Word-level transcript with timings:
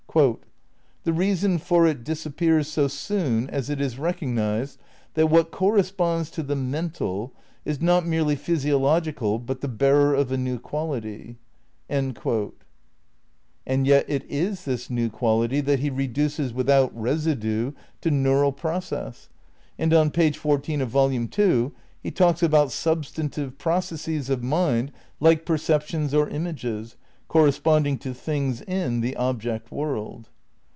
"...the 1.05 1.13
reason 1.13 1.57
for 1.57 1.87
it 1.87 2.03
disappears 2.03 2.67
so 2.67 2.89
soon 2.89 3.49
as 3.49 3.69
it 3.69 3.79
is 3.79 3.97
recognised 3.97 4.77
that 5.13 5.27
what 5.29 5.51
corresponds 5.51 6.29
to 6.29 6.43
the 6.43 6.53
mental 6.57 7.31
is 7.63 7.79
not 7.79 8.05
merely 8.05 8.35
physiological 8.35 9.39
but 9.39 9.61
the 9.61 9.69
bearer 9.69 10.13
of 10.13 10.29
a 10.29 10.35
new 10.37 10.59
quality."' 10.59 11.37
And 11.89 12.17
yet 13.87 14.03
it 14.09 14.25
is 14.29 14.65
this 14.65 14.89
new 14.89 15.09
quality 15.09 15.61
that 15.61 15.79
he 15.79 15.89
reduces 15.89 16.51
''with 16.53 16.69
out 16.69 16.91
residue" 16.93 17.71
to 18.01 18.11
neural 18.11 18.51
process. 18.51 19.29
And 19.79 19.93
on 19.93 20.11
page 20.11 20.37
fourteen 20.37 20.81
of 20.81 20.89
Volume 20.89 21.29
Two 21.29 21.71
he 22.03 22.11
talks 22.11 22.43
about" 22.43 22.67
substantivje 22.83 23.57
processes 23.57 24.29
of 24.29 24.43
mind 24.43 24.91
like 25.21 25.45
perceptions 25.45 26.13
or 26.13 26.27
images... 26.27 26.97
corresponding 27.31 27.97
to 27.97 28.13
things 28.13 28.59
in 28.63 28.99
the 28.99 29.15
object 29.15 29.71
world." 29.71 30.27